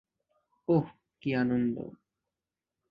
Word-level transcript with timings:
ওহ, 0.67 0.85
কী 1.21 1.29
আনন্দ। 1.33 1.75